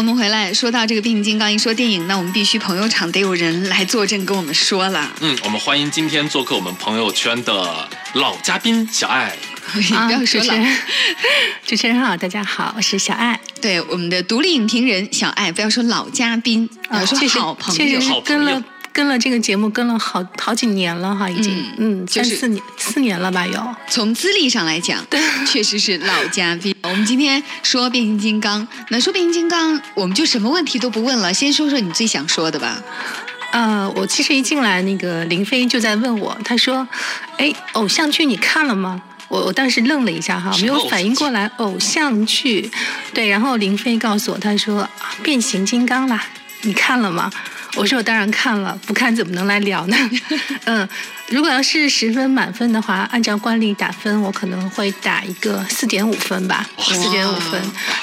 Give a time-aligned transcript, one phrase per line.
[0.00, 5.12] 我们回来说到这个变形金刚，一说电影，那我们必须朋友场得有人来坐镇跟我们说了。
[5.20, 9.36] 嗯，我们欢迎今天做客我们朋友圈的老嘉宾小爱。
[9.74, 10.66] 不要说了，
[11.66, 13.38] 主持人好，大家好，我是小爱。
[13.60, 18.64] 对，我们的独立影评人小爱，不要说老嘉宾，要说好朋友，跟了。
[18.92, 23.74] 跟了这个节目跟了好好几年了哈，已经嗯三四年四年了吧有。
[23.88, 25.04] 从资历上来讲，
[25.46, 26.74] 确实是老嘉宾。
[26.82, 32.82] 我们今天说变形金刚，那说变形金刚，我们就什么问题都不问了，先说说你最想说的吧。
[33.52, 36.86] 呃，我其实一进来，那个林飞就在问我，他说
[37.38, 42.70] ：“哎，偶像剧你看了吗？”我我当时愣了一下哈，没有反应过来偶像剧。
[43.14, 44.88] 对，然后林飞告诉我，他说
[45.22, 46.24] ：“变形金刚啦，
[46.62, 47.30] 你看了吗？”
[47.76, 49.96] 我说我当然看了，不看怎么能来聊呢？
[50.64, 50.88] 嗯，
[51.28, 57.60] 如果要是十分满分的话，按照惯例打分，我可能会打一个四点五分吧，四点五分。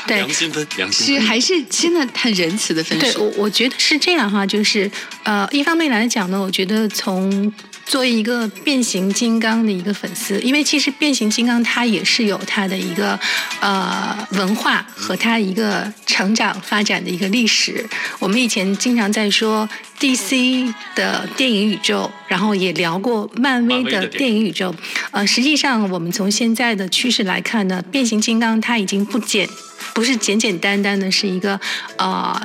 [0.08, 1.22] 对，良心分，良心分。
[1.22, 3.05] 是还是真的很仁慈的分数？
[3.05, 4.89] 对，我我觉得是这样哈，就是
[5.23, 7.52] 呃，一方面来讲呢，我觉得从。
[7.88, 13.17] 作为一个变形金刚的一个粉丝，因为其实变形金刚它也是有它的一个
[13.61, 17.88] 呃文化和它一个成长发展的一个历史。
[18.19, 19.67] 我们以前经常在说
[19.99, 24.75] DC 的电影宇宙，然后也聊过漫威的电影宇宙。
[25.11, 29.47] 呃，实际上我们从现在的趋势来看呢，变形金刚它已经不简
[29.93, 31.59] 不是简简单单的是一个
[31.97, 32.41] 呃。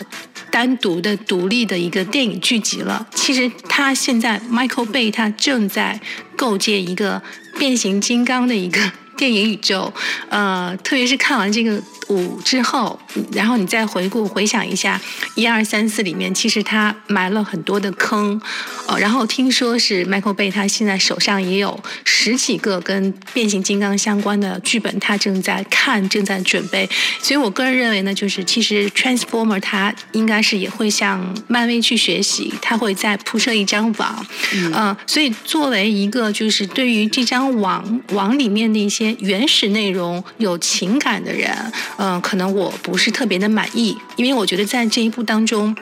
[0.52, 3.04] 单独的、独立的一个电影剧集了。
[3.14, 5.98] 其实他现在，Michael Bay 他正在
[6.36, 7.20] 构建一个
[7.58, 8.78] 变形金刚的一个
[9.16, 9.92] 电影宇宙。
[10.28, 11.82] 呃，特别是看完这个。
[12.08, 12.98] 五之后，
[13.32, 15.00] 然后你再回顾回想一下，
[15.34, 18.40] 一二三四里面其实他埋了很多的坑，
[18.86, 26.88] 呃，然后听说是 Michael Bay 他现在手上也有十几个跟变形金刚相关的剧本，他正在看，正在准备。
[27.20, 34.26] 所以我个人认为呢，就是其实 Transformer 他应该是也会向漫威去学习，他会再铺设一张网，
[34.74, 41.50] 嗯，所以作为一个就是对于这张网网里面的一些原始内容有情感的人。
[41.98, 45.76] 嗯，可能我不是特别的满意，因为我觉得在这一部当中，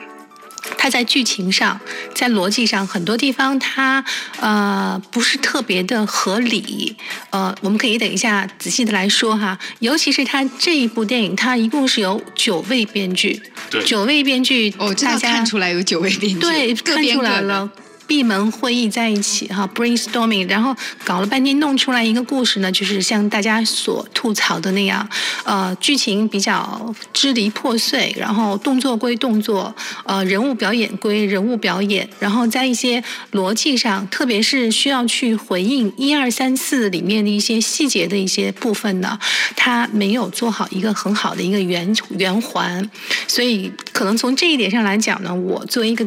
[0.77, 1.79] 它在剧情上、
[2.13, 4.03] 在逻辑上很多地方它
[4.39, 6.95] 呃不是特别的合理。
[7.31, 17.69] 呃，我们可以等一下仔细的来说哈，尤其是它这一部电影，它一共是有九位编剧，对，九位编剧，哦，大家看出来有九位编剧，对，看出来了。
[18.11, 25.07] 闭门会议在一起哈，brainstorming，然后搞了半天弄出来一个故事呢，就是像大家所吐槽的那样，
[25.45, 29.73] 呃，剧情比较支离破碎，然后动作归动作，
[30.03, 33.01] 呃，人物表演归人物表演，然后在一些
[33.31, 39.17] 逻辑上，特别是需要去回应一二三四里面的一些细节的一些部分呢，
[39.55, 42.89] 他没有做好一个很好的一个圆圆环，
[43.25, 46.05] 所以可能从这一点上来讲呢，我作为一个。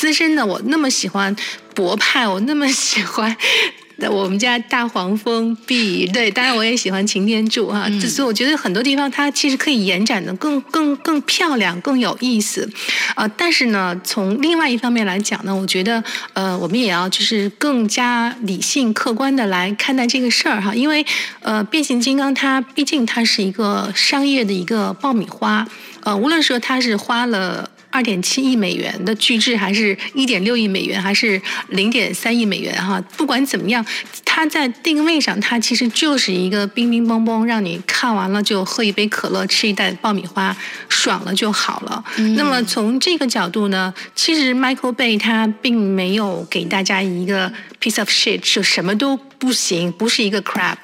[0.00, 1.36] 资深的我那么喜欢
[1.74, 3.36] 博派，我那么喜欢
[4.10, 7.86] 我们家大黄蜂 B，对，当然我也喜欢擎天柱哈。
[8.00, 12.66] 所以我觉得很多地方它其实可以延展的更更更漂亮、更有意思
[13.14, 13.28] 啊。
[13.28, 16.02] 但是呢，从另外一方面来讲呢，我觉得
[16.32, 20.74] 呃，我们也要就是更加理性、客观的来看待这个事儿哈。
[20.74, 21.04] 因为
[21.42, 25.68] 呃，变形金刚它毕竟它是一个商业的一个爆米花，
[26.04, 27.68] 呃，无论说它是花了。
[27.90, 31.40] 二点七亿美元的巨制，还是一点六亿美元，还是
[31.70, 32.72] 零点三亿美元？
[32.74, 33.84] 哈，不管怎么样，
[34.24, 40.56] 它在定位上，它其实就是一个冰冰嘣嘣，让你看完了就喝一杯可乐，吃一袋爆米花，
[40.88, 42.04] 爽了就好了。
[42.36, 50.76] 那么从这个角度呢，其实 Michael Bay 他并没有给大家一个 piece of shit，就什么都不行，不是一个 crap。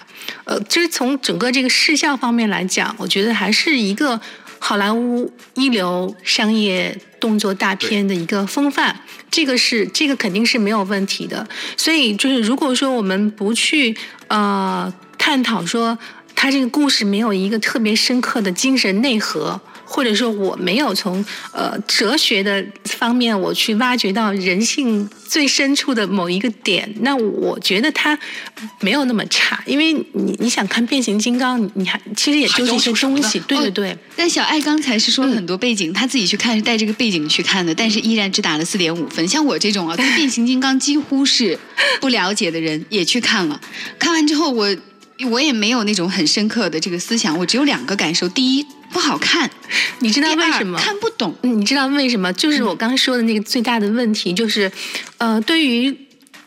[0.44, 4.20] 呃，就是从整个这个视效方面来讲，我觉得还是一个。
[4.68, 8.96] 好莱坞一流商业动作大片的一个风范，
[9.30, 11.46] 这个是这个肯定是没有问题的。
[11.76, 15.96] 所以就是如果说我们不去呃探讨说
[16.34, 19.60] 他这个故事没有一个特别深刻的精神内核。
[19.88, 22.60] 或者说我没有从呃哲学的
[22.98, 28.18] 方面我去挖掘到人性最深处的某一个点，那我觉得它
[28.80, 33.98] 没有那么差，因为你你想看变形金刚，你还其实也就是一些东西，对对对。
[34.16, 39.26] 但小爱刚才是说了很多背景，他自己去看是带这个背景去看的，但是依然只打了四点五分。
[39.28, 41.58] 像我这种啊，对变形金刚几乎是
[42.00, 43.60] 不了解的人也去看了，
[43.98, 44.76] 看完之后我。
[45.30, 49.50] 我也没有那种很深刻的这个思想，我只有两个感受：第一，不好看，
[49.98, 50.78] 你知道为什么？
[50.78, 51.34] 看不懂。
[51.42, 52.32] 你知道为什么？
[52.32, 54.70] 就是我刚刚说的那个最大的问题，就是，
[55.18, 55.94] 呃，对于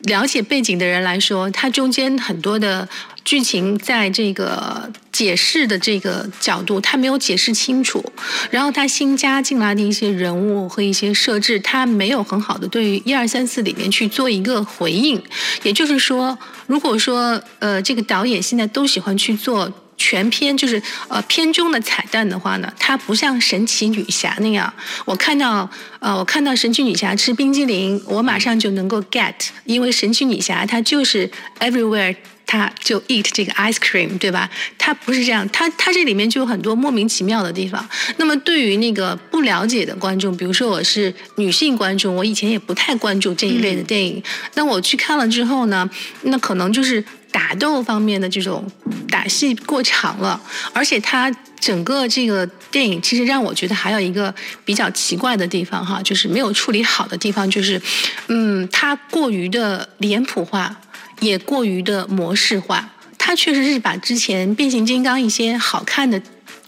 [0.04, 2.88] 了解背景的人来说，它中间很多的
[3.24, 8.04] 剧情在这个解释的这个角度，它没有解释清楚。
[8.50, 15.22] 然后它新加进来的一些人物和一些设置，它没有很好的对于一二三四里面去做一个回应。
[15.64, 16.38] 也就是说，
[16.68, 19.72] 如果说呃这个导演现在都喜欢去做。
[20.00, 24.74] 全篇就是呃片中的彩蛋的话呢，它不像神奇女侠那样，
[25.06, 25.70] 我看到
[26.00, 29.36] 呃我看到神奇女侠吃冰激凌，我马上就能够 get，
[29.66, 31.30] 因为神奇女侠她就是
[31.60, 32.16] everywhere，
[32.46, 34.50] 她就 eat 这个 ice cream，对吧？
[34.78, 37.88] 它不是这样，它它这里面就有很多莫名其妙的地方。
[38.16, 44.24] 那么对于那个不了解的观众，比如说我是女性观众，我以前也不太关注这一类的电影，
[44.56, 45.88] 那我去看了之后呢，
[46.22, 47.04] 那可能就是。
[47.32, 48.66] 打斗方面的这种
[49.10, 50.40] 打戏过长了，
[50.74, 54.34] 而且它整个这个电影其实让我觉得还有一个
[54.66, 57.82] 比较奇怪的地方哈，就是没有处理好的地方，就是
[58.28, 60.76] 嗯，它过于的脸谱化，
[61.20, 62.90] 也过于的模式化。
[63.18, 66.20] 它确实是把之前变形金刚一些好看的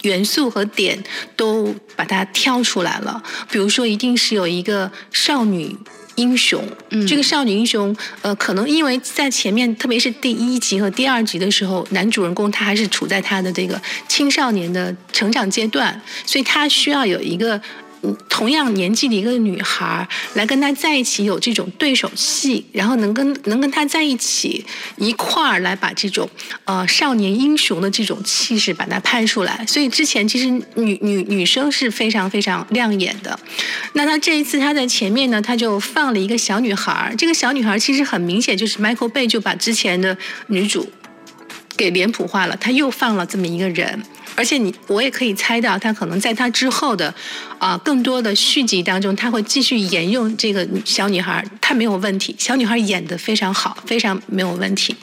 [0.02, 1.02] 元素和点
[1.34, 5.76] 都把它挑出来了，比如说一定是有一个少女。
[6.16, 6.62] 英雄，
[7.06, 17.60] 这个少女英雄，呃，可能因为在前面，特别是第一集和第二集的时候，男主人公他还是处在他的这个青少年的成长阶段，所以他需要有一个。
[18.28, 24.64] 同样年纪的一个女孩来跟他在一起有这种对手戏，然后能跟能跟他在一起
[24.96, 26.28] 一块儿来把这种
[26.64, 29.64] 呃少年英雄的这种气势把它拍出来。
[29.66, 33.38] 所以之前其实女女女生是非常非常亮眼的。
[33.92, 40.16] 那他这一次他在前面呢，他就放了一个小女孩儿，这个小女孩儿其实很明显就是 Michael Bay 就把之前的
[40.48, 40.90] 女主
[41.76, 44.02] 给脸谱化了，他又放了这么一个人。
[44.34, 47.14] 而且你，我也可以猜到，他可能在他之后的，
[47.58, 54.96] 啊，更多的续集当中，他会继续沿用这个小女孩，她没有问题，小女孩演得非常好，非常没有问题。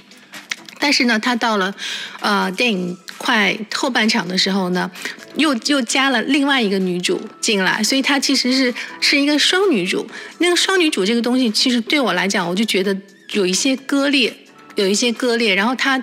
[0.79, 1.73] 但是呢，他到了，
[2.21, 4.89] 呃，电影快后半场的时候呢，
[5.35, 10.09] 又又加了另外一个女主进来，所以她其实是是一个双女主。
[10.39, 12.97] 那个双女主这个东西，其实对我来讲，我就觉得
[13.33, 14.35] 有一些割裂，
[14.75, 15.53] 有一些割裂。
[15.53, 16.01] 然后她。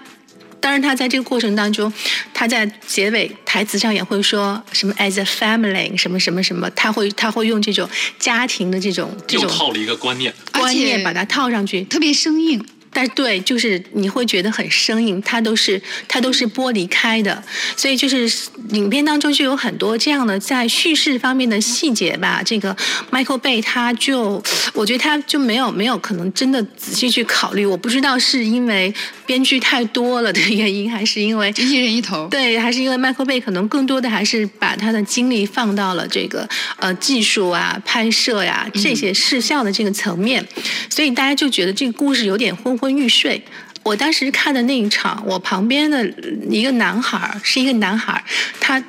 [0.67, 1.93] 当然，他在这个过程当中，
[2.35, 12.67] 他在结尾台词上也会说什么 “as a family” 什么什么什么，他会他会用这种家庭的这种这种套了一个观念，观念把它套上去，特别生硬。
[12.97, 15.79] 但对，就是你会觉得很生硬，它都是
[16.09, 17.45] 它都是剥离开的，
[17.77, 18.27] 所以就是
[18.71, 22.41] 影片当中就有很多这样的在叙事方面的细节吧。
[22.43, 22.75] 这个
[23.11, 27.67] Michael Bay 他就，我觉得他就没有没有可能真的仔细去考虑。
[27.67, 28.95] 我不知道是因为
[29.27, 32.27] 编剧太多了的原因，还是因为一人一头。
[32.29, 36.49] 对，还是因为 Michael Bay 可能更多的还是把他的精力放到了这个
[36.79, 40.43] 呃技术啊、拍摄呀这些视效的这个层面，
[40.89, 42.86] 所以大家就觉得这个故事有点昏昏。
[42.88, 43.43] 欲睡。
[43.83, 46.05] 我当时看的那一场，我旁边的
[46.50, 48.25] 一个男孩是一个男孩，
[48.59, 48.83] 他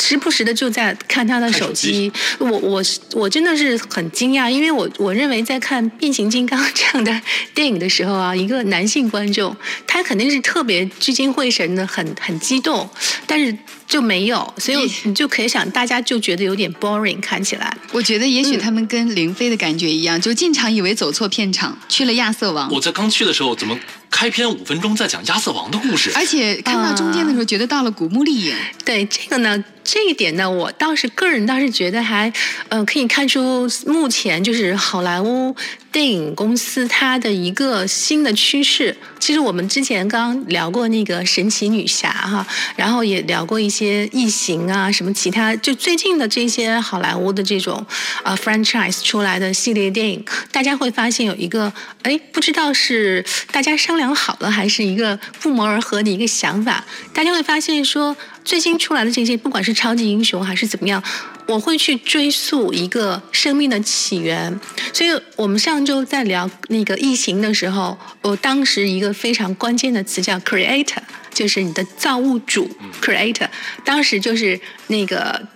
[0.00, 2.10] 时不时的就在看他的手机。
[2.38, 2.82] 我我
[3.12, 7.22] 我真的是很惊讶，因为我我认为在看变形金刚这样的
[7.54, 9.56] 电影的时候啊，一个男性观众
[9.86, 12.90] 他肯定是特别聚精会神的，很很激动，
[13.26, 13.56] 但是。
[13.88, 17.74] 就没有，所以你就可以想，大家就觉得有点 boring，看起来。
[17.90, 22.70] 我觉得也许他们跟林飞的感觉一样，就进场以为走错片场，去了亚瑟王。
[22.70, 23.78] 我在刚去的时候，怎么
[24.10, 26.12] 开篇五分钟在讲亚瑟王的故事？
[26.14, 28.54] 而且看到中间的时候，觉得到了古墓丽影。
[28.84, 32.30] 对这个呢，这一点呢，我倒是个人倒是觉得还，
[32.68, 35.56] 呃，可以看出目前就是好莱坞。
[35.90, 47.84] 电影公司它的一个新的趋势，其实我们之前刚聊过那个神奇女侠哈，然后也聊过一些异形啊，什么其他，就最近的这些好莱坞的这种
[48.22, 58.16] 啊 franchise 出来的系列电影，大家会发现有一个，哎，不知道是大家商量好了，还是一个不谋而合的一个想法，大家会发现说。
[58.48, 61.02] 最新出来的这些，不管是超级英雄还是怎么样，
[61.46, 64.58] 我会去追溯一个生命的起源。
[64.90, 70.96] 所以我们上周在聊那个异形的时候，我当时一个非常关键的词叫 creator，
[71.34, 73.46] 就是你的造物主 creator。
[73.84, 75.46] 当时就是那个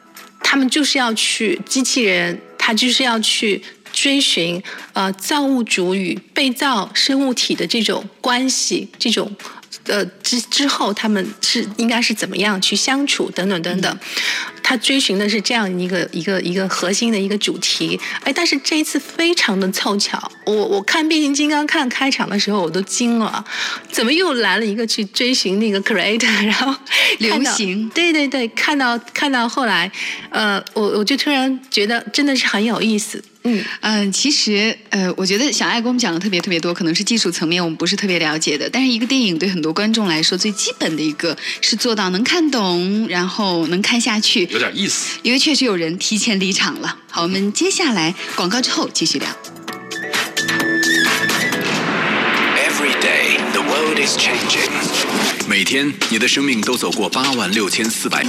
[0.43, 9.35] 他们就是要去机器人，他就是要去追寻呃造物主与被造生物体的这种关系，这种。
[9.87, 13.99] 呃，之之后他们是应该是怎么样去相处等等等等，
[14.63, 17.99] 他追寻的是这样一个一个一个核心的一个主题。
[18.25, 23.45] 哎，但是这一次非常的凑巧，我我看变形金刚看开场的时候我都惊了，
[23.91, 26.75] 怎么又来了一个去追寻那个 creator， 然后
[27.19, 29.91] 流行，对对对，看到看到后来，
[30.31, 33.23] 呃，我我就突然觉得真的是很有意思。
[33.45, 38.71] 嗯嗯，其实呃，我觉得小爱给我们讲的特别特别多，可能是技术层面我们不是特别了解的。
[38.71, 44.49] 但是一个电影对很多观众来说，最基本的一个是做到能看懂，然后能看下去。
[44.53, 45.19] 有点意思。
[45.23, 46.99] 因为确实有人提前离场了。
[47.11, 49.29] 好，我们接下来广告之后继续聊。
[52.57, 54.69] Every day, the world is changing.
[55.49, 58.25] 每天，你的生命都走过八万六千四百。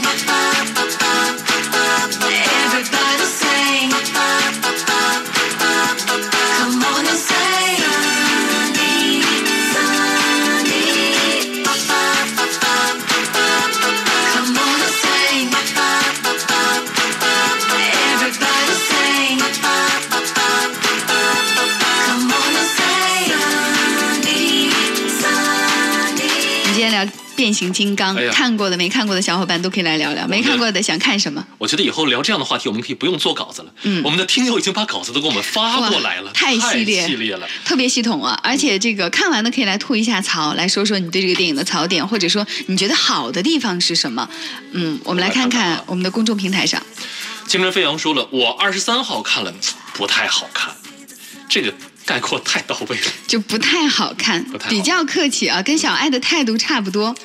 [27.36, 30.28] 变形金刚，哎看过的没看过的小伙伴都可以来聊聊。
[30.28, 31.46] 没看过的想看什么？
[31.58, 33.74] 我觉得以后聊这样的话题，我们可以不用做稿子了。
[33.84, 37.48] 嗯我们的听友已经把稿子都给我们发过来了，太系列系列了。
[37.66, 38.40] 特别系统啊！
[38.44, 44.30] 而且这个看完的可以来吐一下槽，来说说你对这个电影的槽点，或者说你觉得好的地方是什么？
[44.72, 46.82] 嗯，我们来看看我们的公众平台上。
[47.48, 49.54] 精神飞扬说了，我二十三号看了，
[49.94, 50.74] 不太好看，
[51.50, 51.74] 这个
[52.06, 53.04] 概括太到位了。
[53.28, 57.16] 就不太好看，不太好比较客气啊，跟小爱的态度差不多，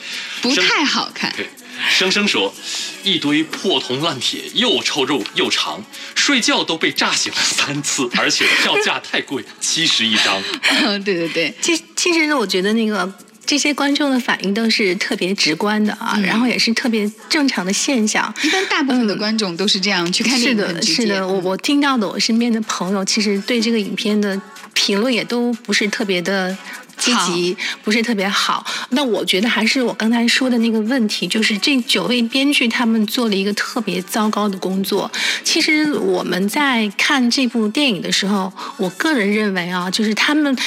[0.41, 1.33] 不太好看。
[1.37, 1.49] 对，
[1.91, 2.55] 生生说，
[3.03, 10.43] 一堆破铜烂铁，又臭肉又长，睡觉都被炸醒了三次， 而且票价太贵，七十一张。
[11.05, 13.11] 对对对，其其实呢，我觉得那个
[13.47, 18.33] 这些观众的反应都是特别直观的啊，嗯然后也是特别正常的现象。
[18.43, 24.39] 一般大部分的观众都是这样去看电是影很的，是的，我我听到的，我身边的朋友其实对这个影片的
[24.79, 26.57] 评论也都不是特别的。
[26.99, 35.09] 积极不是特别好，那我觉得还是我刚才说的那个问题，就是这九位编剧他们做了一个特别糟糕的工作。
[35.45, 40.59] 其实我们在看这部电影的时候，我个人认为啊，就是他们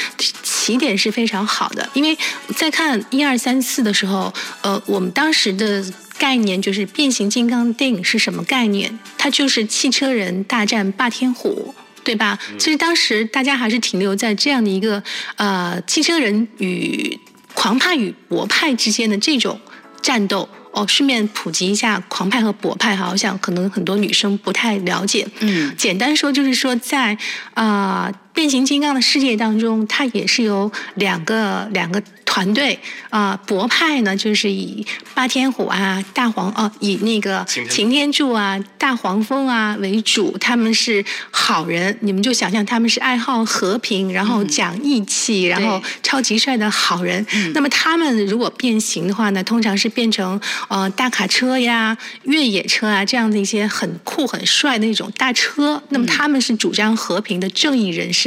[0.41, 2.17] 起点是非常好的，因为
[2.55, 5.83] 在看一二三四的时候，呃，我们当时的
[6.17, 8.97] 概念就是变形金刚电影是什么概念？
[9.17, 11.75] 它就是汽车人大战霸天虎。
[12.03, 12.37] 对吧？
[12.57, 15.01] 其实当时大家还是停留在这样的一个
[15.35, 17.19] 呃汽车人与
[17.53, 19.59] 狂派与博派之间的这种
[20.01, 20.47] 战斗。
[20.73, 25.27] 哦，顺便普及一下狂派和博派，好像可能很多女生不太了解。
[25.41, 27.17] 嗯简单说就是说在，
[27.55, 47.25] 啊变形金刚的世界当中，它也是由两个两个团队啊、博派呢就是以霸天虎啊、大黄哦、以那个擎天柱啊、大黄蜂啊为主，他们是好人，你们就想象他们是爱好和平，然后讲义气，然后超级帅的好人。
[47.53, 55.83] 那么他们如果变形的话呢，通常是变成呃大卡车呀、越野车啊这样的一些很酷很帅的那种大车。
[55.89, 58.20] 那么他们是主张和平的正义人士。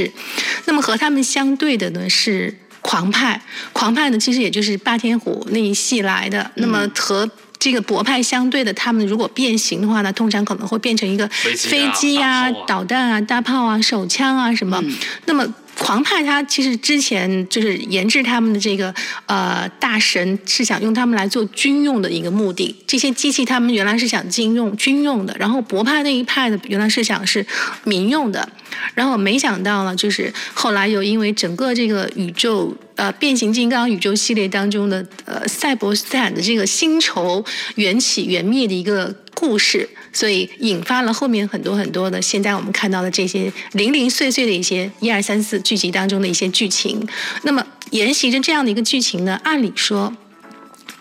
[0.67, 3.41] 那么和他们相对的呢是狂派，
[3.73, 6.51] 狂派呢其实也就是霸天虎那一系来的。
[6.57, 14.83] 那么和这个博派相对的，他们如果变形的话呢，通常可能会变成一个飞机啊飞机啊、啊导弹啊、大炮啊、手枪啊什么。
[15.25, 15.47] 那么
[15.79, 18.95] 狂派他其实之前就是研制他们的这个
[19.27, 27.45] 呃大神是想用他们来做军用的一个目的，这些机器他们原来是想军用军用的，然后博派那一派的原来是想是
[27.85, 28.49] 民用的，
[28.95, 32.77] 然后没想到呢，就是后来又因为整个这个宇宙。
[32.97, 47.07] 呃，变形金刚宇宙系列当中的呃赛博斯坦的这个星球缘起缘灭的一个故事，所以引发了后面很多很多的现在我们看到的这些零零碎碎的一些一二三四剧集当中的一些剧情。
[47.43, 50.17] 那么沿袭着这样的一个剧情呢，按理说。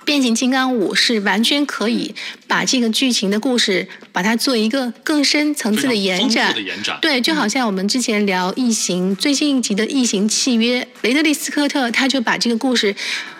[0.06, 2.14] 变形金刚五是完全可以
[2.46, 6.54] 把这个剧情的故事，把它做一个更深层次的延展。
[7.02, 12.94] 对，就好像我们之前聊《异形》最新一集的《异形契约》，雷德利·斯科特他就把这个故事，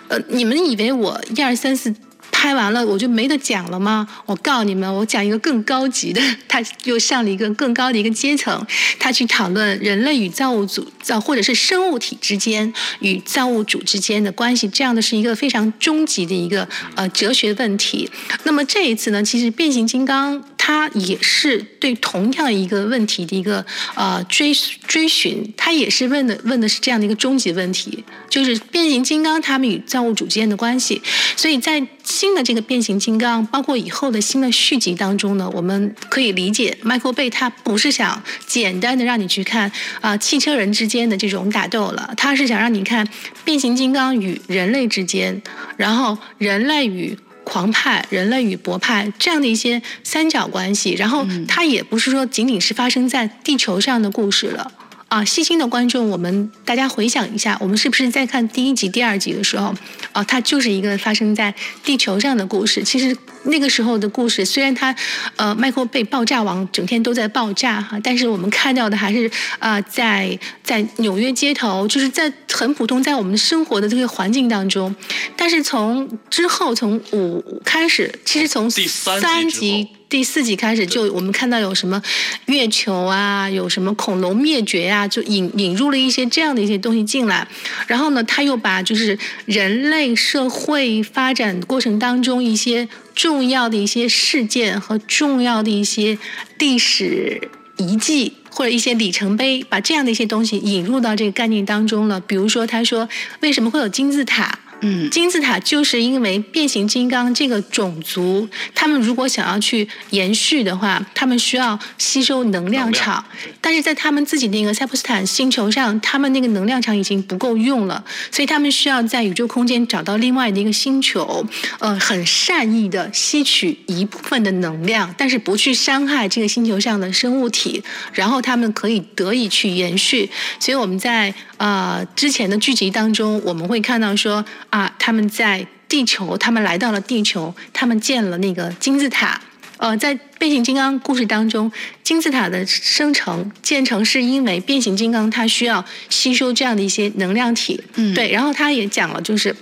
[0.08, 1.94] 呃，你们以为我一二三四
[2.30, 4.06] 拍完了我就没得讲了吗？
[4.26, 8.66] 我告诉你们，我讲一个更高级的，他又上了一个更高的一个阶层，
[8.98, 18.10] 他去讨论人类与造物主造或者是生物体之间与造物主之间的关系，这样的是一个非常终极的一个呃哲学问题。
[18.42, 23.64] 那么这一次呢，其实变形金刚它也是对同样一个问题的一个
[23.94, 24.52] 呃追
[24.86, 31.00] 追寻，它也是问的问的是这样的一个终极问题，就是变形金刚它们与造物主之间的关系。
[31.36, 43.08] 所以在新的这个变形金刚，包括以后的新的续集当中呢，我们可以理解 Michael Bay 他不是想简单的让你去看啊、汽车人之间的这种打斗了，他是想让你看
[43.44, 45.42] 变形金刚与人类之间，
[45.76, 54.70] 然后人类与狂派、人类与博派这样的一些三角关系，然后它也不是说仅仅是发生在地球上的故事了。
[55.14, 59.72] 啊，细心的观众，我们大家回想一下，我们是不是在看第一集、第二集的时候，
[60.10, 61.54] 啊，它就是一个发生在
[61.84, 62.82] 地球上的故事。
[62.82, 64.92] 其实那个时候的故事，虽然它，
[65.36, 69.30] 呃，麦克被爆炸王整天都在爆炸哈，但是我们看到的还是
[69.60, 74.92] 啊、在在纽约街头，就是在很普通，在我们生活的这个环境当中。
[75.36, 79.90] 但是从之后，从五开始，其实从第三集。
[80.08, 82.00] 第四集开始就我们看到有什么
[82.46, 87.46] 月球啊，有什么恐龙灭绝啊，就引引入了一些这样的一些东西进来。
[87.86, 96.18] 然后呢，他又把就是人类社会发展过程当中一些重要的一些事件和重要的一些
[96.58, 98.34] 历史遗迹。
[98.56, 102.20] 或者一些里程碑，把这样的一些东西引入到这个概念当中了。
[102.20, 103.08] 比如说，他说
[103.40, 104.60] 为什么会有金字塔？
[104.80, 105.10] 嗯。
[105.10, 113.24] 金字塔就是因为变形金刚这个种族，他们如果想要去延续的话，他们需要吸收能量场，
[113.60, 121.46] 但是在他们自己那个塞普斯坦星球上，他们那个能量场已经不够用了，所以他们需要在宇宙空间找到另外的一个星球，
[121.78, 130.28] 呃，很善意的吸取一部分的能量，但是不去伤害这个星球上的生物体，然后他们可以得以去延续。
[130.58, 139.40] 所以我们在呃之前的剧集当中，我们会看到说啊，他们在地球，他们来到了地球，他们建了那个金字塔。
[139.76, 141.70] 呃，在变形金刚故事当中，
[142.02, 149.54] 金字塔的生成建成是因为变形金刚它需要吸收这样的一些能量体，嗯对，然后他也讲了，就是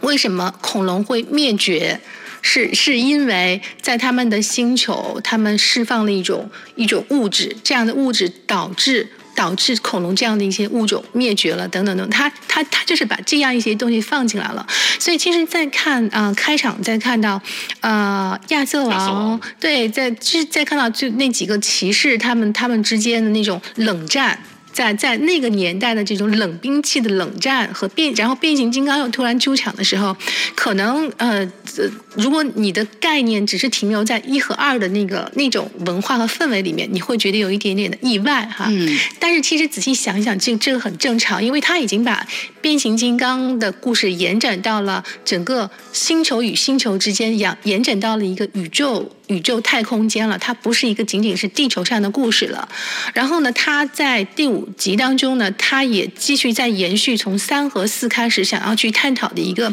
[0.00, 2.00] 为什么恐龙会灭绝。
[2.42, 9.06] 是是因为在他们的星球，他们释放了一种一种物质，这样的物质导致
[9.40, 12.10] 导致恐龙这样的一些物种灭绝了，等等等。
[12.10, 14.66] 他他他就是把这样一些东西放进来了。
[14.98, 17.40] 所以其实，在看啊、呃开场，在看到
[17.80, 24.38] 呃亚瑟王王，对，在就是在看到就那几个骑士，他们他们之间的那种冷战。
[24.72, 30.16] 在在那个年代的这种冷兵器的冷战和变，然后变形金刚又突然出场的时候，
[30.54, 31.44] 可能呃，
[31.76, 38.66] 呃如果你的概念只是停留在一和二的那个那种文化和氛围里面，你会觉得有一点点的意外哈。
[38.68, 42.26] 嗯但是其实仔细想一想，这这个很正常，因为他已经把
[42.60, 50.36] 变形金刚的故事延展到了整个星球与星球之间，延延展到了一个宇宙宇宙太空间了。
[50.38, 52.68] 它不是一个仅仅是地球上的故事了。
[53.14, 59.72] 然后呢，他在第五集当中呢，他也继续在延续从三和四开始想要去探讨的一个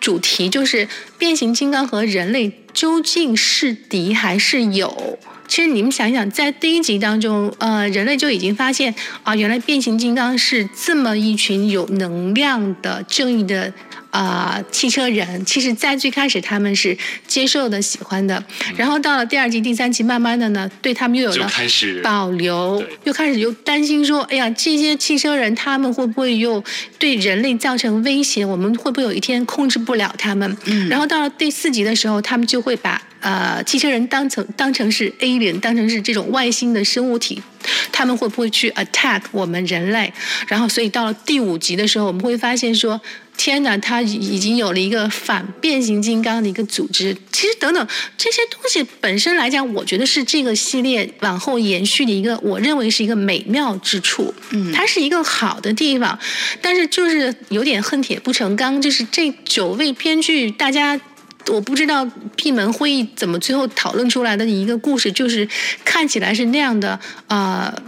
[0.00, 5.16] 主题，就是变形金刚和人类究竟是敌还是友？
[5.46, 13.72] 其实你们想一想，在第一集当中，呃，人类就已经发现啊，原来变形金刚是这么一群有能量的正义的
[14.18, 15.44] 啊、汽车人。
[15.44, 16.96] 其实，在最开始他们是
[17.28, 18.42] 接受的、喜欢的，
[18.76, 26.62] 然后到了第二集、第三集，慢慢的呢，对他们又有了开始保留对，又开始又担心说，哎呀，这些汽车人他们会不会又
[26.98, 28.44] 对人类造成威胁？
[28.44, 30.56] 我们会不会有一天控制不了他们？
[30.64, 37.40] 嗯然后到了第四集的时候，他们就会把呃汽车人当成当成是 alien，当成是这种外星的生物体，
[37.92, 40.12] 他们会不会去 attack 我们人类？
[40.48, 43.00] 然后所以到了第五集的时候，我们会发现说。
[43.38, 47.16] 天哪，他已已经有了一个反变形金刚的一个组织。
[47.32, 54.34] 其实等等这些东西本身来讲，我觉得是这个系列往后延续的一个，我认为是一个美妙之处。
[54.50, 56.18] 嗯它是一个好的地方，
[56.60, 61.00] 但是就是有点恨铁不成钢，就是这九位编剧大家。
[61.46, 62.04] 我不知道
[62.36, 65.48] 闭门会议怎么最后讨论出来的一个故事，就是
[65.82, 66.98] 看起来是那样的
[67.28, 67.72] 啊。
[67.74, 67.82] 呃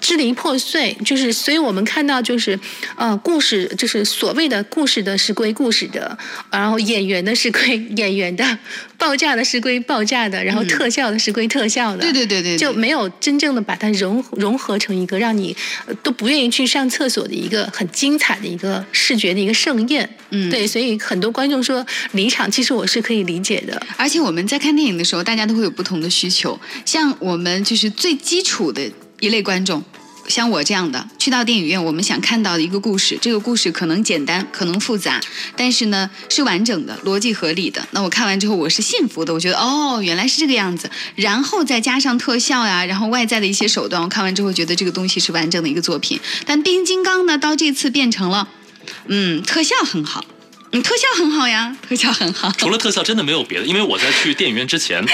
[0.00, 2.58] 支离破碎，就是所以我们看到就是，
[2.96, 6.16] 呃，故事就是所谓的故事的是归故事的，
[6.50, 8.58] 然后演员的是归演员的，
[8.96, 15.54] 爆炸的是归爆炸的，然后嗯特效的是归特效的，对对对对对就没有真正的把它融融合成一个让你
[15.86, 20.08] 呃都不愿意去上厕所的一个很精彩的一个视觉的一个盛宴。
[20.30, 23.80] 嗯对，所以很多观众说离场，其实我是可以理解的。
[23.96, 26.58] 而且我们在看电影的时候，大家都会有不同的需求。
[26.86, 28.90] 像我们就是最基础的
[29.22, 29.84] 一类观众，
[30.26, 35.20] 像我这样的，去到电影院，我们想看到的一个故事，这个故事可能简单，可能复杂，
[35.56, 37.86] 但是呢是完整的、逻辑合理的。
[37.92, 40.90] 那我看完之后，我是幸福的，我觉得哦，原来是这个样子。
[41.14, 46.18] 然后再加上特效呀，然后外在的一些手段，我看完之后觉得这个东西是完整的一个作品。
[46.44, 48.48] 但变形金刚呢，到这次变成了，
[49.06, 50.24] 嗯，特效很好。
[50.72, 52.50] 嗯，特效很好呀，特效很好。
[52.58, 53.66] 除了特效，真的没有别的。
[53.66, 55.04] 因为我在去电影院之前，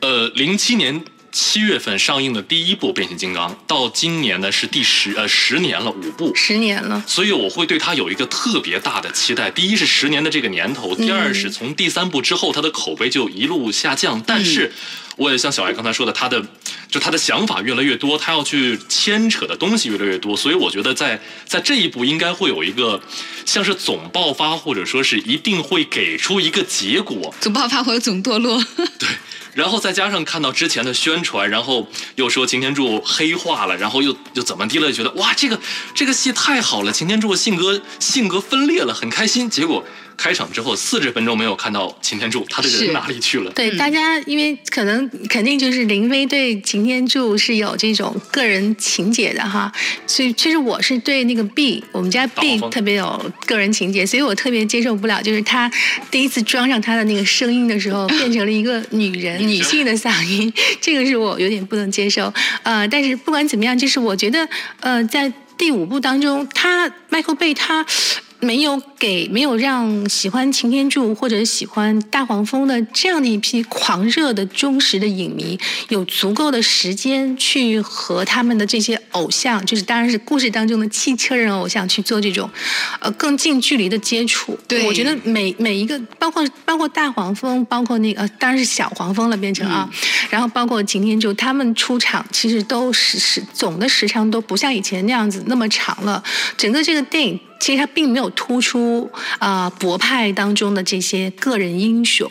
[0.00, 1.04] 呃，零七年
[1.38, 6.34] 七月份上映的第一部变形金刚，到今年呢是第十呃十年了，五部。
[6.34, 9.50] 十年了，所以我会对它有一个特别大的期待。
[9.50, 14.22] 第一是十年的这个年头，第二是从第三部之后，它的口碑就一路下降。
[14.26, 14.72] 但是，
[15.16, 16.42] 我也像小艾刚才说的，他的
[16.88, 23.02] 就他的想法越来越多，他要去牵扯的东西越来越多，所以我觉得在在这一步应该会有一个
[23.44, 27.34] 像是总爆发，或者说是一定会给出一个结果。
[27.42, 28.64] 总爆发或者总堕落。
[28.98, 29.06] 对，
[29.56, 35.58] 然后再加上看到之前的宣传，然后又说擎天柱黑化了，然后又又怎么地了，觉得哇，这个
[35.94, 39.48] 这个戏太好了，擎天柱性格性格分裂了，很开心。
[39.48, 39.82] 结果
[40.16, 43.50] 开场之后四十分钟没有看到擎天柱，他这个人哪里去了？
[43.52, 49.70] 对，大家因为可能肯定就是林飞对擎天柱是有这种个人情节的哈，
[50.06, 55.70] 所以其实我是对那个 B，我们家 B 特别有个人情节，所以我特别接受不了，就是他
[56.10, 62.32] 第一次装上他的那个声音的时候， 变成了一个女人、女性的嗓音， 这个是我有点不能接受。
[62.62, 64.48] 呃，但是不管怎么样，就是我觉得
[64.80, 67.84] 呃，在第五部当中，他迈克贝他。
[68.40, 82.48] 没有给没有让喜欢擎天柱或者喜欢大黄蜂的这样的一批狂热的忠实的影迷有足够的时间去和他们的这些偶像，就是当然是故事当中的汽车人偶像去做这种
[83.00, 84.58] 呃更近距离的接触。
[84.68, 89.88] 对我觉得每每一个包括包括大黄蜂，包括那个、呃、当然是小黄蜂了变成啊，
[90.30, 96.22] 然后包括擎天柱，他们出场其实都时时总的时长都不像以前那样子那么长了，
[96.56, 97.40] 整个这个电影。
[97.58, 102.30] 其实他并没有突出啊、博派当中的这些个人英雄。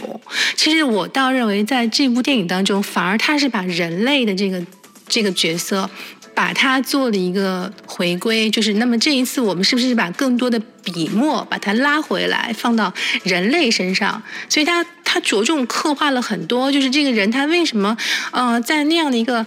[0.56, 4.64] 其实我倒认为，在这部电影当中，反而他是把人类的这个
[5.08, 5.90] 这个角色，
[6.34, 8.50] 把它做了一个回归。
[8.50, 14.22] 就是那么这一次，我们是不是把更多的笔墨把它拉回来，放到人类身上？
[14.48, 17.98] 所以他他着重刻画了很多，就是这个人他为什么
[18.32, 19.46] 呃在那样的一个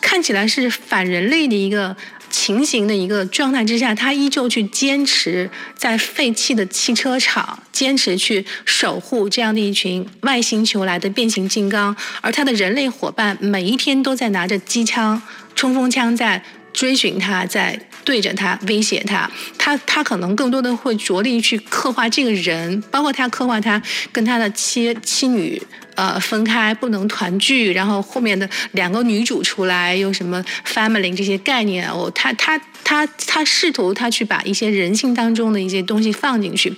[0.00, 1.96] 看起来是反人类的一个。
[2.30, 15.20] 情形的一个状态之下，他依旧去坚持在废弃的汽车厂，坚持去守护这样的一群外星球来的变形金刚，而他的人类伙伴每一天都在拿着机枪、
[15.54, 16.42] 冲锋枪在
[16.76, 19.28] 追寻他，在对着他威胁他。
[19.56, 25.60] 他他可能更多的会着力去刻画这个人，包括他刻画他跟他的妻妻女。
[25.96, 36.70] 呃，分开不能团聚，然后后面的两个女主出来，有什么 family 这些概念，我他他他他试图他去把一些人性当中的一些东西放进去，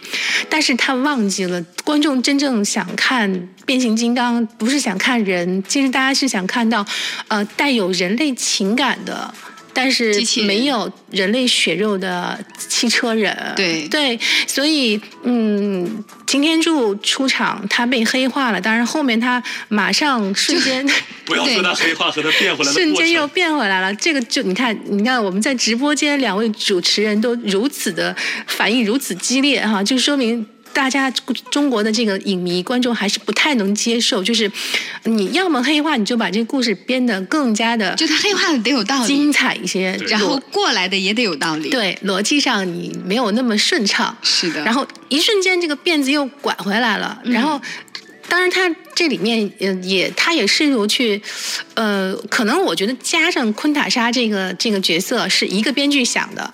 [0.49, 6.87] 但是他忘记了观众真正想看变形金刚，不是想看人，其实大家是想看到，
[7.27, 9.35] 呃，带有人类情感的。
[9.79, 10.13] 但是
[10.43, 12.37] 没有人类血肉的
[12.69, 20.85] 汽车人，对对，所以嗯，擎天柱出场，他被黑化了，当然后面他马上瞬间
[21.25, 23.29] 不要说他黑化和他变回来瞬间又。
[23.29, 23.95] 变回来了。
[23.95, 28.17] 这个就你看，你看我们在直播间两位主持人都如此的
[28.49, 30.45] 反应如此激烈哈，就说明。
[30.79, 31.11] 大家
[31.51, 34.49] 中国的这个影迷观众还是不太能接受，就是
[35.03, 44.63] 你要么黑化，你就把这个故事编得更加的就他黑化的得有道理精，彩一些，然后过来的也得有道理。，对逻辑上你没有那么顺畅，是的。
[44.63, 47.61] 然后一瞬间这个辫子又拐回来了，嗯然后。
[48.31, 51.19] 当然，他这里面呃也，他也试图去，
[51.73, 56.53] 呃，可能我觉得加上昆塔莎这个这个角色是一个编剧想的，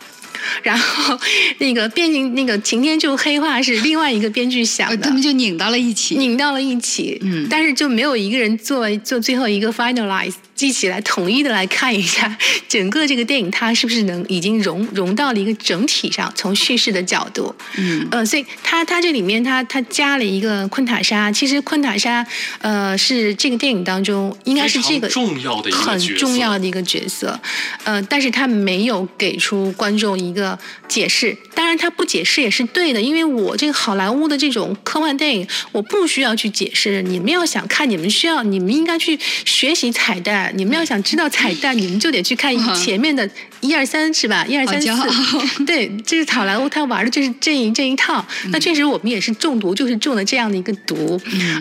[0.62, 1.18] 然后
[1.58, 6.16] 那个变形那个擎天柱黑化是另外一个编剧想呃，的，他们就拧到了一起。
[6.16, 12.36] 拧到了一起，嗯但是就没有一个人做做最后一个 finalize，一起来统一的来看一下
[12.68, 22.26] 整个这个电影它是不是能已经融融到了一个整体上，从叙事的角度，嗯，呃，所以它它这里面它它加了一个昆塔莎，其实昆塔莎
[22.60, 27.38] 呃是这个电影当中应该是这个重要的一个很重要的一个角色，
[27.84, 31.36] 呃，但是他没有给出观众一个解释。
[31.54, 37.00] 当然，他不解释也是对的，因为我这个好莱坞的这种科幻电影，我不需要去解释。
[37.02, 40.43] 你们要想看，你们需要，你们应该去学习彩蛋。
[40.54, 43.28] 你们要想知道彩蛋，你们就得去看前面的
[43.60, 44.44] 一二三，是吧？
[44.46, 44.88] 一二三四，
[45.64, 48.24] 对，这是好莱坞他玩的就是这一这一套。
[48.50, 51.20] 那确实我们也是中毒，就是中了这样的一个毒。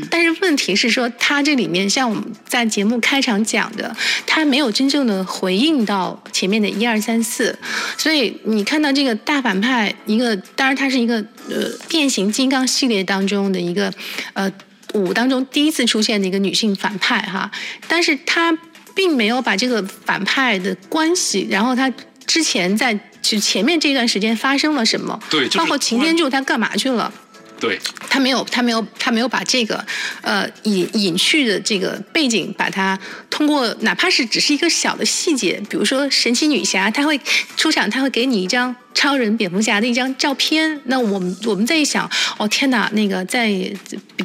[0.09, 7.57] 但是问题是说，他这里面像我们在节目开场讲的，他没有真正的回应到前面的一二三四，
[7.97, 11.15] 所以你看到这个大反派，一个当然他是一个
[11.49, 13.91] 呃变形金刚系列当中的一个
[14.33, 14.51] 呃
[14.93, 17.49] 五当中第一次出现的一个女性反派哈，
[17.87, 18.55] 但是他
[18.95, 21.91] 并没有把这个反派的关系，然后他
[22.25, 27.13] 之前在就前面这段时间发生了什么，对就是包括擎天柱他干嘛去了。
[27.59, 27.79] 对，
[28.09, 29.85] 他没有，他没有，他没有把这个
[30.21, 37.17] 呃隐隐去的这个背景把它通过哪怕是只是一个小的细节，比如说神奇女侠，她会
[37.55, 40.79] 出场，她会给你一张超人、蝙蝠侠的一张照片。
[40.85, 43.51] 那我们我们在一想，哦天哪，那个在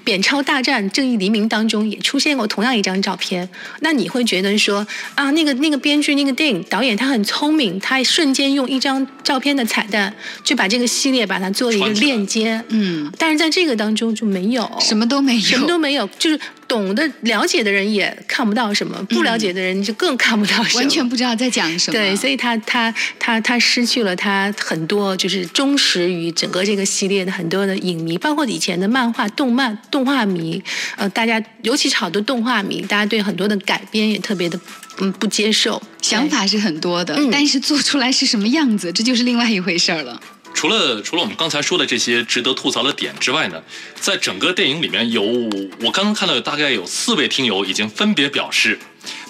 [0.05, 3.49] 扁超大战、正义黎明当中也出现过同样一张照片。
[3.81, 12.63] 那你会觉得说啊，那个那个编剧、那个电影导演他很聪明，他瞬间用一张照片的彩蛋就把这个系列把它做了一个链接。
[12.69, 21.99] 嗯，但是在这个当中就没有什么都没有，什么都没有，就是懂得了解的人也看不到什么，不了解的人就更看不到什么，完全不知道在讲什么。
[21.99, 30.63] 对，所以他他他他失去了他很多就是忠实于整个这个系列的很多的影迷，包括以前的漫画、动漫、动画迷，
[30.97, 34.61] 呃，大家尤其是好多动画迷，大家对很多的改编也特别的
[35.01, 37.31] 嗯不接受，想法是很多的，嗯。
[37.33, 40.21] 但是做出来是什么样子，这就是另外一回事儿了。
[40.59, 43.63] 除了除了我们刚才说的这些值得吐槽的点之外呢，
[44.01, 48.77] 在整个电影里面有我刚刚看到有大概有四位听友已经分别表示，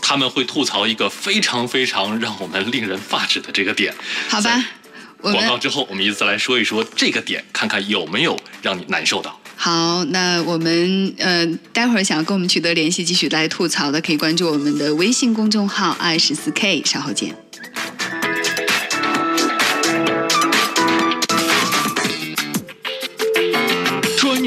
[0.00, 3.94] 他们会吐槽一个非常非常让我们令人发指的这个点。
[4.30, 4.64] 好吧，
[5.20, 9.38] 广告之后，我们一次来说一说这个点，看看有没有让你难受到。
[9.54, 17.36] 好，那我们呃，待会儿想要跟我们取得联系，继续来吐槽的，可以关注我们的微信公众号二十四 K，稍后见。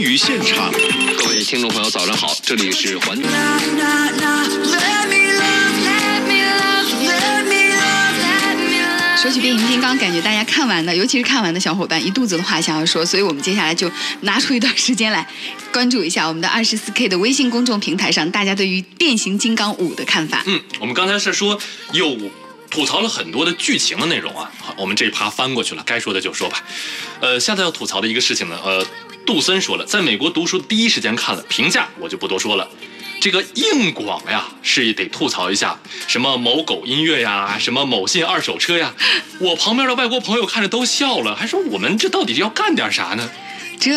[0.01, 0.71] 于现场，
[1.17, 3.15] 各位听众朋友，早上好，这里是环。
[3.15, 3.29] Love.
[9.21, 15.27] 说起变形金刚，感觉大家看完的，尤其是看完的小伙伴，一肚子的话想要说，所以我们接下来就拿出一段时间来
[15.71, 20.41] 关注一下我们的二十四 K 的微信公众平台上，大家对于变形金刚五的看法。
[20.47, 21.59] 嗯，我们刚才是说
[21.93, 22.17] 有
[22.71, 26.63] 吐槽了很多的剧情的内容啊，好，我们这一趴翻过去了，该说的就说吧。
[27.19, 28.83] 呃，现在要吐槽的一个事情呢，呃，
[29.25, 32.67] 杜森说了，在美国读书第一时间看了，评价我就不多说了。
[33.21, 38.93] 这个硬广呀，是得吐槽一下，什么某狗音乐呀，什么某信二手车呀，
[39.39, 43.29] 我旁边的外国朋友看着都笑了，还说我们这到底要干点啥呢？
[43.79, 43.91] 这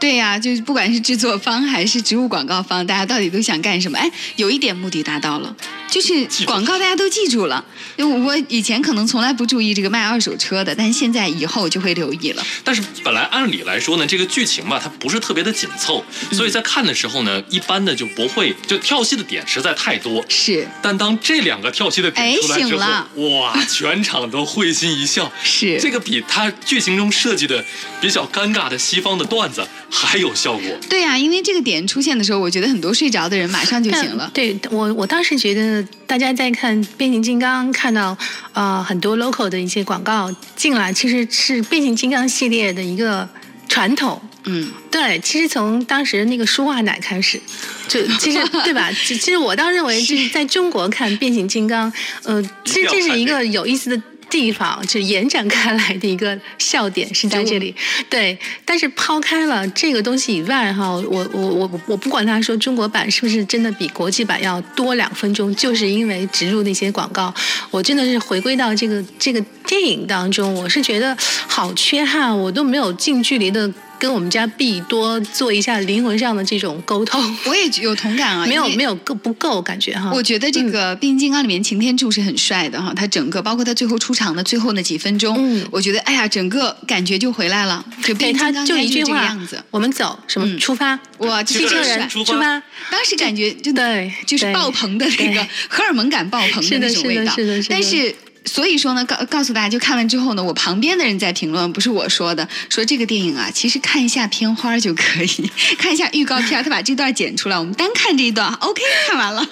[0.00, 3.98] 对呀、就是不管是制作方还是植入广告方，大家到底都想干什么？
[3.98, 5.54] 哎，有一点目的达到了，
[5.90, 7.64] 就是广告大家都记住了。
[7.96, 12.42] 因为我以前可能从来不注意这个卖二手车的，但现在以后就会留意了。
[12.64, 16.02] 但是本来按理来说呢，这个剧情吧，它不是特别的紧凑，
[16.32, 20.24] 所以在看的时候呢，一般的就不会就跳戏的点实在太多。
[20.28, 25.30] 是但当这两个跳戏的点哎出来之后醒了，哇，全场都会心一笑。
[25.44, 27.62] 是这个比他剧情中设计的
[28.00, 30.62] 比较尴尬的西方的段子还有效果。
[30.88, 34.30] 对呀、因为这个点出现的时候，我觉得很多睡着的人马上就醒了。
[34.32, 38.16] 对我，我当时觉得大家在看变形金刚，看到
[38.52, 43.28] 呃很多 local 的一些广告进来，其实是变形金刚系列的一个
[43.68, 44.20] 传统。
[44.44, 47.40] 嗯，对，其实从当时那个舒化奶开始，
[47.86, 48.90] 就 其实对吧？
[48.90, 51.92] 其其实我倒认为，就是在中国看变形金刚，
[52.24, 54.02] 呃，其实这是一个有意思的。
[54.32, 57.74] 地方就延展开来的一个笑点是在这里，
[58.08, 58.38] 对。
[58.64, 67.32] 但是抛开了这个东西以外，哈，我我我我我不管他说中国版是不是真的比国际版要多两分钟，就是因为植入那些广告，
[67.70, 71.14] 我真的是回归到这个这个电影当中，我是觉得
[71.46, 73.70] 好缺憾，我都没有近距离的
[74.02, 80.10] 跟我们家 B 多做一下灵魂上的这种沟通，我也有同感啊， 没有没有够不够感觉哈。
[80.12, 85.64] 我觉得这个《变形金刚》里面擎天柱是很帅的哈，他整个包括他最后出场的最后那几分钟，嗯。
[85.70, 90.58] 我觉得哎呀，整个感觉就回来了，就对变形他就金刚应该这个一句话样子。，我们走，什么嗯。
[90.58, 92.60] 出发，哇，汽车人出发，
[92.90, 97.68] 当时感觉就对，就是爆棚的那个 荷尔蒙感爆棚的那种味道是的是的是的。
[97.70, 98.12] 但是
[98.44, 109.46] 所以说呢，告告诉大家，就看完之后呢，我旁边的人在评论，不是我说的，说这个电影啊，其实看一下片花就可以， 看一下预告片，他把这段剪出来，我们单看这一段，OK，看完了，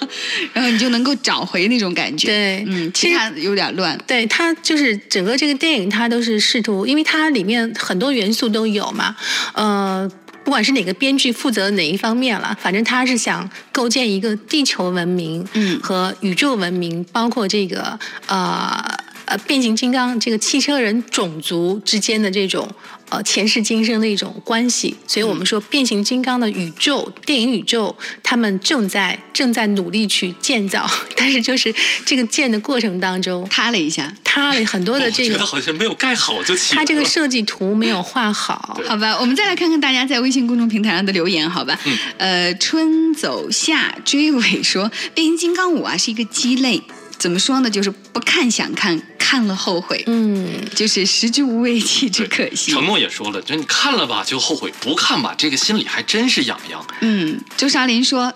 [0.53, 2.27] 然后你就能够找回那种感觉。
[2.27, 3.97] 对嗯，其实其他有点乱。
[4.05, 9.15] 对它就是整个这个电影，它都是试图，因为它里面很多元素都有嘛，
[9.53, 10.11] 呃。
[10.43, 15.79] 不管是哪个编剧负责哪一方面了，反正他是想构建一个地球文明，嗯。
[15.81, 18.83] 和宇宙文明，包括这个呃
[19.25, 22.67] 呃变形金刚这个汽车人种族之间的这种
[23.11, 24.95] 呃前世今生的一种关系。
[25.05, 36.81] 所以我们说变形金刚的宇宙电影宇宙，他们正在正在努力去建造， 但是就是这个建的过程当中，塌了一下，塌了很多的这个觉得好像没有盖好就起来了。
[36.81, 41.77] 它这个设计图没有画好，好吧，我们再来看看大家在微信公众平台上的留言，好吧？
[41.85, 46.81] 嗯呃，春走夏追尾说，《变形金刚五》啊是一个鸡肋，
[47.17, 47.69] 怎么说呢？
[47.69, 52.69] 就是不看想看，看了后悔，嗯，就是食之无味，弃之可惜。
[52.73, 56.85] 承诺也说了，就你看了吧就后悔，不看吧这个心里还真是痒痒。
[56.99, 58.33] 嗯，周少林说。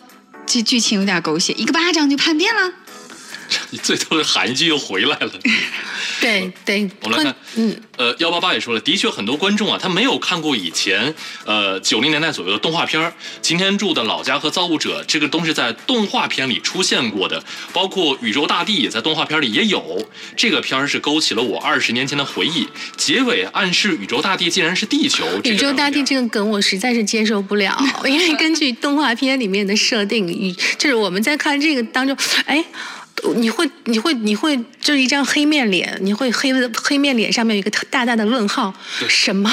[0.48, 2.72] 这剧情有点狗血，一个巴掌就叛变了。
[3.76, 5.32] 你最多的喊一句又回来了。
[6.22, 11.14] 对对，我们来看，嗯，呃，幺八八也说了，的确很多观众啊，他没有看过以前
[11.46, 20.08] 呃九零年代左右的动画片儿，擎天柱的老家和造物者，这个都是在动画片里出现过的，包括宇宙大帝也在动画片里也有。
[20.38, 25.26] 这个片儿是勾起了我二十年前的回忆，结尾暗示宇宙大帝竟然是地球。
[25.44, 32.64] 宇宙大帝这个梗我实在是接受不了，因为根据动画片里面的设定，宇就是我们在看这个当中，哎。
[33.34, 38.74] 你会，你会，你会，就是一张黑面脸，你会黑的黑面脸上面有一个特大大的问号，
[39.08, 39.52] 什么？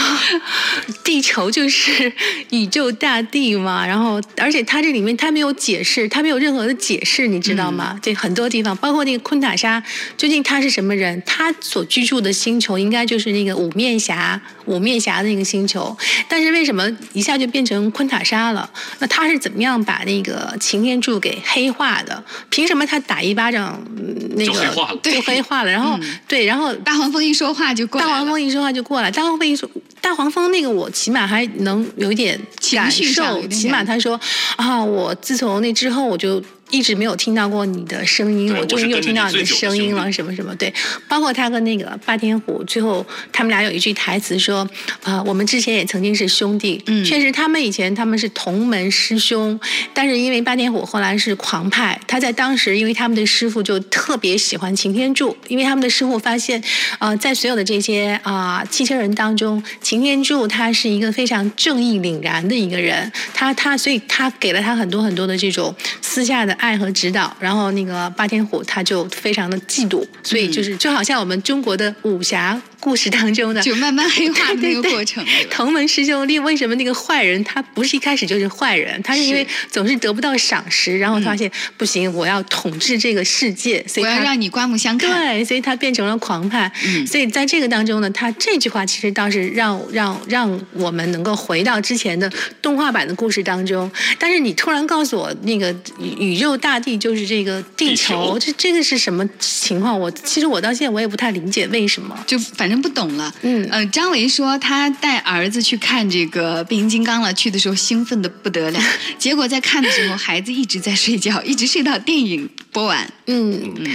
[1.02, 2.12] 地球就是
[2.50, 3.86] 宇宙大地嘛？
[3.86, 7.98] 然后，而且它这里面它没有解释，它没有任何的解释，你知道吗？
[8.02, 9.82] 这很多地方，包括那个昆塔莎，
[10.16, 11.22] 究竟他是什么人？
[11.26, 15.96] 他所居住的星球应该就是那个五面侠，五面侠的那个星球，
[16.28, 18.68] 但是为什么一下就变成昆塔莎了？
[18.98, 22.22] 那他是怎么样把那个擎天柱给黑化的？
[22.50, 23.61] 凭什么他打一巴掌，
[23.96, 25.70] 嗯那个就黑化了就 黑化了？
[25.70, 29.68] 然后、对，然后大黄蜂一说话就过来大黄蜂一说话就过来，大黄蜂一说，
[30.00, 32.38] 大黄蜂那个我起码还能有一点
[32.72, 34.18] 感情绪受，起码他说
[34.56, 36.42] 啊，我自从那之后我就。
[36.72, 40.52] 一直没有听到过你的声音，我终于又听到你的声音了，什么什么？
[40.56, 40.72] 对，
[41.06, 44.68] 包括他跟那个霸天虎，最后他们俩有一句台词说
[45.04, 49.60] ：“啊、我们之前也曾经是兄弟。”嗯确实，他们以前他们是同门师兄，
[49.92, 56.62] 但是因为霸天虎后来是狂派，他在当时因为他们的师傅就特别喜欢擎天柱，因为他们的师傅发现，
[56.98, 75.24] 呃，在所有的这些啊、汽车人当中，擎天柱他是一个非常正义凛然的一个人，他他所以他给了他很多很多的这种私下的爱和指导，然后那个霸天虎他就非常的嫉妒，所以就是就好像我们中国的武侠故事当中的就慢慢黑化的那个过程？
[75.48, 85.08] 同门师兄弟为什么那个坏人他不是一开始就是坏人，他是因为总是得不到赏识，然后发现、不行，我要统治这个世界，所以他我要让你刮目相看。
[85.08, 86.70] 对，所以他变成了狂派。
[86.84, 92.28] 嗯所以在这个当中呢，他这句话其实倒是让让让我们能够回到之前的
[92.60, 93.88] 动画版的故事当中。
[94.18, 99.98] 但是你突然告诉我，那个宇宇宙大地就是这个地地球，球这这个是什么情况？
[99.98, 102.18] 我其实我到现在我也不太理解为什么。
[102.26, 103.34] 就反正不懂了。
[103.42, 103.68] 嗯。
[103.70, 108.80] 呃，张维说他带儿子去看这个变形金刚了，去的时候兴奋的不得了，
[109.18, 113.12] 结果在看的时候，孩子一直在睡觉， 一直睡到电影播完。
[113.26, 113.74] 嗯。
[113.76, 113.94] 嗯，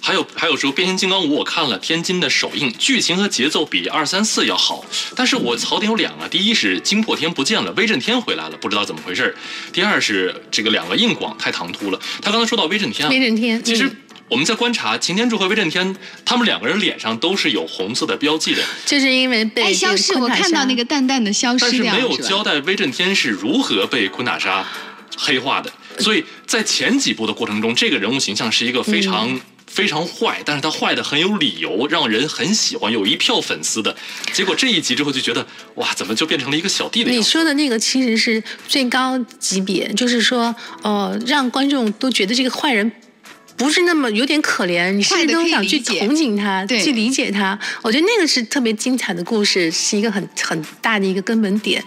[0.00, 4.84] 还有还有说变形金刚五我看了天津的首映，剧情和节奏比二三四要好，
[5.16, 9.30] 但是我槽点有两个，第一是惊破天不见了，威震天回来了，不知道怎么回事儿；
[9.72, 11.98] 第二是这个两个硬广太唐突了。
[12.20, 13.96] 他刚才说到威震天啊，威震天其实嗯
[14.28, 22.42] 我们在观察擎天柱和威震天，他们两个人脸上都是有红色的标记的，就是因为被消失，我看到那个淡淡的消但是失掉了，没有交？
[22.42, 24.66] 代威震天是如何被昆塔莎
[25.16, 25.70] 黑化的。
[25.98, 33.96] 所以在前几部的过程中，这个人物形象是一个非常、嗯非常坏，但是他坏的很有理由，让人很喜欢，有一票粉丝的。
[34.32, 37.26] 结果这一集之后就觉得，哇，怎么就变成了一个小弟的样子？
[37.26, 42.92] 你说的那个其实是最高级别，就是说，呃，让观众都觉得这个坏人。
[43.56, 47.58] 不是那么有点可怜，你甚至都想去同情他，对去理解他。
[47.82, 51.82] 我觉得那个是特别精彩的故事，是一个很很大的一个根本点。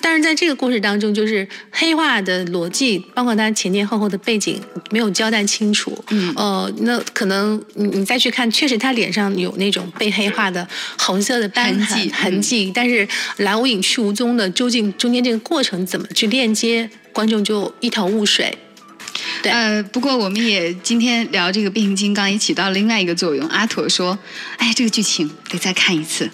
[0.00, 5.96] 但是在这个故事当中，就是黑化的逻辑，包括他前前后后的背景没有交代清楚。
[6.10, 18.56] 嗯呃，那可能你你再去看，确实他脸上有那种被黑化的红色的斑痕痕迹痕迹，但是来无影去无踪的，究竟中间这个过程怎么去链接，观众就一头雾水。
[19.42, 23.46] 对呃，不过我们也今天聊这个变形金刚也起到了另外一个作用。
[23.48, 24.18] 阿妥说
[24.58, 26.30] ：“哎，这个剧情得再看一次，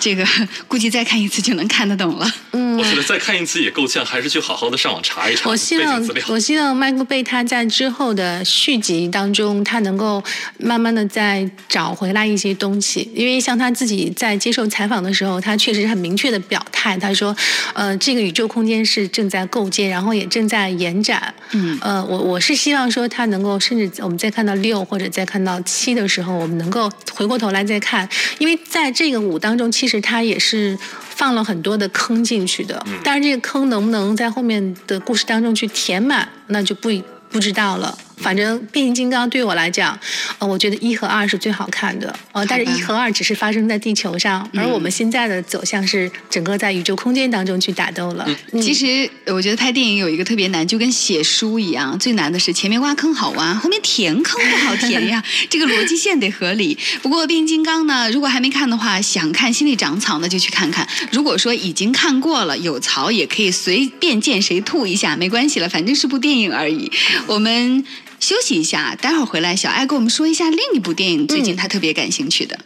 [0.00, 0.26] 这个
[0.66, 2.30] 估计再看一次就能看得懂了。
[2.52, 6.08] 嗯我觉得再看一次也够呛，还是去好好的上网查一查我希望。
[6.28, 10.22] 我希望麦克贝他在之后的续集当中，他能够
[10.58, 13.10] 慢慢的再找回来一些东西。
[13.14, 17.36] 因为像他自己在接受采访的时候，他确实很明确的表态，他说，
[17.74, 21.34] 呃，这个宇宙空间是正在构建，然后也正在延展。
[21.50, 30.78] 嗯呃，我我是希望说他能够，甚至我们再看到六或者再看到七的时候，我们能够回过头来再看，因为在这个五当中，其实他也是
[31.10, 32.84] 放了很多的坑进去的。
[33.02, 36.90] 但是这个坑能不能在后面的故事当中去填满，那就不
[37.30, 37.96] 不知道了。
[38.20, 39.98] 反正变形金刚对我来讲，
[40.38, 48.28] 呃，我觉得一和二是最好看的，呃，但是一和二只是发生在地球上，而我们现在的走向是整个在宇宙空间当中去打斗了。
[48.52, 56.76] 嗯其实我觉得拍电影有一个特别难，就跟写书一样，最难的是前面挖坑好挖，后面填坑不好填呀， 这个逻辑线得合理。
[57.02, 60.86] 不过变形金刚呢，如果还没看的话，想看心里长草那就去看看。
[61.12, 66.90] 如果说已经看过了，有槽也可以随便见谁吐一下，没关系了，反正是部电影而已。
[67.26, 67.84] 我们
[68.20, 72.58] 休息一下，待会儿回来，小爱跟我们说一下另一部电影，最近他特别感兴趣的。